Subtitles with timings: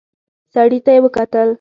[0.53, 1.49] سړي ته يې وکتل.